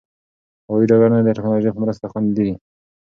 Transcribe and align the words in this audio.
هوايي 0.67 0.85
ډګرونه 0.89 1.19
د 1.23 1.29
ټکنالوژۍ 1.37 1.71
په 1.73 1.81
مرسته 1.83 2.05
خوندي 2.11 2.43
دي. 2.47 2.55